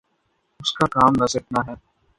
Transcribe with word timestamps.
اس 0.59 0.71
کا 0.73 0.85
کام 0.91 1.11
بس 1.19 1.35
اتنا 1.35 1.61
ہے۔ 1.67 1.75